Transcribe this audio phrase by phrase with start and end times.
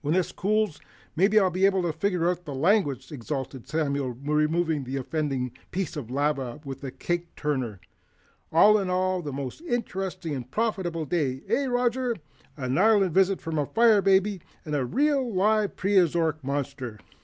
[0.00, 0.80] "When this cools,
[1.14, 5.94] maybe I'll be able to figure out the language," exulted Samuel, removing the offending piece
[5.94, 7.78] of lava with a cake turner.
[8.50, 12.16] "All in all, a most interesting and profitable day, eh, Roger?
[12.56, 16.98] An island, a visit from a fire baby, and a real live Preoztoric monster."